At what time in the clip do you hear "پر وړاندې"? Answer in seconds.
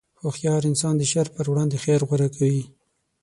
1.35-1.77